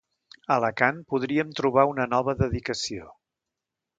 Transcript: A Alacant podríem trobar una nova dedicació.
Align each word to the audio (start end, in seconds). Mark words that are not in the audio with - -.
A 0.45 0.55
Alacant 0.55 1.01
podríem 1.13 1.51
trobar 1.59 1.85
una 1.91 2.09
nova 2.15 2.37
dedicació. 2.41 3.13